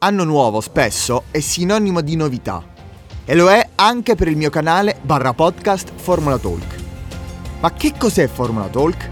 [0.00, 2.64] Anno nuovo spesso è sinonimo di novità
[3.24, 6.76] e lo è anche per il mio canale barra podcast Formula Talk.
[7.58, 9.08] Ma che cos'è Formula Talk?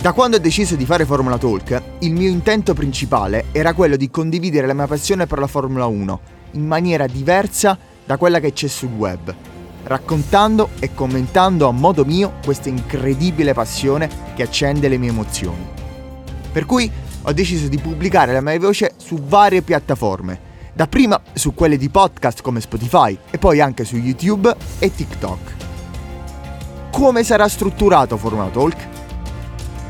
[0.00, 4.10] Da quando ho deciso di fare Formula Talk, il mio intento principale era quello di
[4.10, 6.20] condividere la mia passione per la Formula 1
[6.52, 9.32] in maniera diversa da quella che c'è sul web,
[9.84, 15.64] raccontando e commentando a modo mio questa incredibile passione che accende le mie emozioni.
[16.50, 16.90] Per cui
[17.28, 20.40] ho deciso di pubblicare la mia voce su varie piattaforme,
[20.72, 25.54] dapprima su quelle di podcast come Spotify e poi anche su YouTube e TikTok.
[26.90, 28.88] Come sarà strutturato Formula Talk?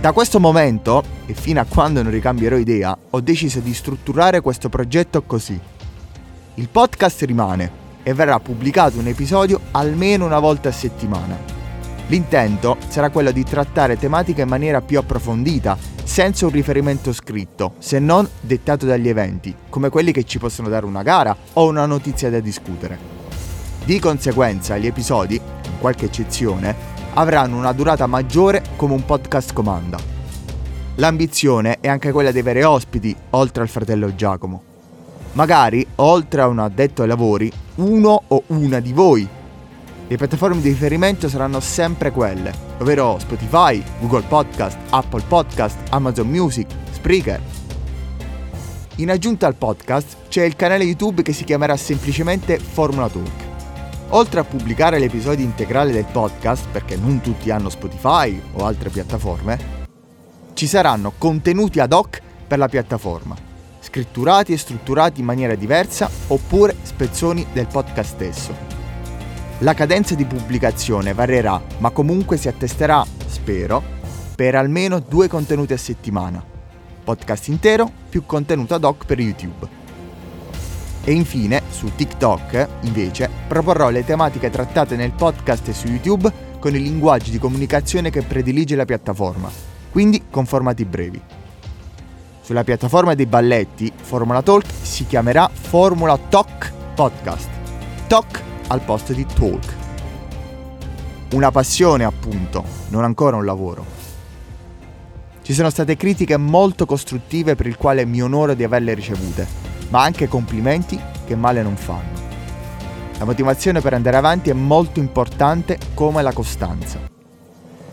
[0.03, 4.69] Da questo momento, e fino a quando non ricambierò idea, ho deciso di strutturare questo
[4.69, 5.59] progetto così.
[6.57, 11.39] Il podcast rimane e verrà pubblicato un episodio almeno una volta a settimana.
[12.09, 17.99] L'intento sarà quello di trattare tematiche in maniera più approfondita senza un riferimento scritto, se
[17.99, 22.31] non dettato dagli eventi, come quelli che ci possono dare una gara o una notizia
[22.31, 22.97] da discutere.
[23.85, 26.75] Di conseguenza gli episodi, con qualche eccezione,
[27.15, 29.99] avranno una durata maggiore come un podcast comanda.
[30.95, 34.63] L'ambizione è anche quella di avere ospiti, oltre al fratello Giacomo.
[35.33, 39.29] Magari, oltre a un addetto ai lavori, uno o una di voi
[40.09, 46.69] le piattaforme di riferimento saranno sempre quelle, ovvero Spotify, Google Podcast, Apple Podcast, Amazon Music,
[46.93, 47.41] Spreaker.
[48.97, 53.45] In aggiunta al podcast c'è il canale YouTube che si chiamerà semplicemente Formula Talk.
[54.11, 59.59] Oltre a pubblicare l'episodio integrale del podcast, perché non tutti hanno Spotify o altre piattaforme,
[60.55, 63.35] ci saranno contenuti ad hoc per la piattaforma,
[63.81, 68.76] scritturati e strutturati in maniera diversa oppure spezzoni del podcast stesso.
[69.61, 73.83] La cadenza di pubblicazione varierà, ma comunque si attesterà, spero,
[74.35, 76.45] per almeno due contenuti a settimana.
[77.03, 79.67] Podcast intero più contenuto ad hoc per YouTube.
[81.03, 86.75] E infine, su TikTok, invece, proporrò le tematiche trattate nel podcast e su YouTube con
[86.75, 89.51] i linguaggi di comunicazione che predilige la piattaforma,
[89.91, 91.23] quindi con formati brevi.
[92.43, 97.49] Sulla piattaforma dei balletti, Formula Talk si chiamerà Formula Talk Podcast.
[98.07, 99.75] Talk al posto di talk.
[101.33, 103.85] Una passione appunto, non ancora un lavoro.
[105.43, 109.47] Ci sono state critiche molto costruttive per il quale mi onoro di averle ricevute,
[109.91, 112.25] ma anche complimenti che male non fanno.
[113.19, 116.99] La motivazione per andare avanti è molto importante come la costanza.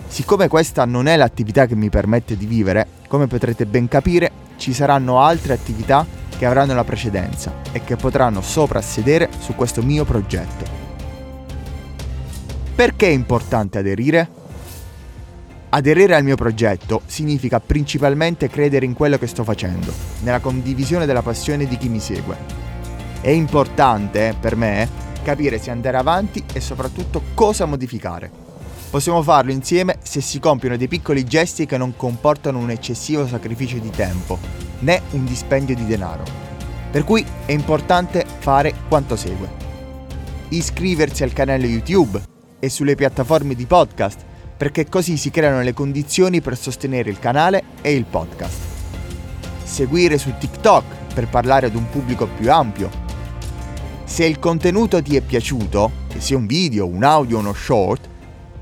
[0.08, 4.74] Siccome questa non è l'attività che mi permette di vivere, come potrete ben capire, ci
[4.74, 6.06] saranno altre attività
[6.38, 10.66] che avranno la precedenza e che potranno soprassedere su questo mio progetto.
[12.76, 14.42] Perché è importante aderire?
[15.70, 19.92] Aderire al mio progetto significa principalmente credere in quello che sto facendo,
[20.22, 22.38] nella condivisione della passione di chi mi segue.
[23.22, 24.88] È importante, per me,
[25.24, 28.30] capire se andare avanti e soprattutto cosa modificare.
[28.90, 33.80] Possiamo farlo insieme se si compiono dei piccoli gesti che non comportano un eccessivo sacrificio
[33.80, 34.38] di tempo,
[34.84, 36.24] né un dispendio di denaro.
[36.92, 39.62] Per cui è importante fare quanto segue.
[40.50, 42.22] Iscriversi al canale YouTube
[42.60, 44.20] e sulle piattaforme di podcast,
[44.56, 48.60] perché così si creano le condizioni per sostenere il canale e il podcast.
[49.64, 50.84] Seguire su TikTok
[51.14, 52.90] per parlare ad un pubblico più ampio.
[54.04, 58.08] Se il contenuto ti è piaciuto, che sia un video, un audio o uno short,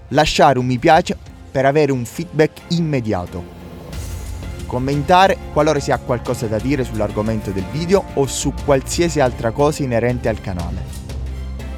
[0.10, 1.18] lasciare un mi piace
[1.52, 3.61] per avere un feedback immediato
[4.72, 9.84] commentare qualora si ha qualcosa da dire sull'argomento del video o su qualsiasi altra cosa
[9.84, 10.82] inerente al canale.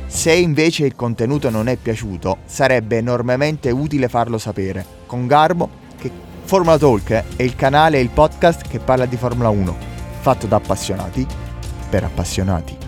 [0.06, 5.68] Se invece il contenuto non è piaciuto, sarebbe enormemente utile farlo sapere, con garbo,
[5.98, 6.12] che
[6.44, 9.76] Formula Talk è il canale e il podcast che parla di Formula 1,
[10.20, 11.26] fatto da appassionati
[11.90, 12.83] per appassionati.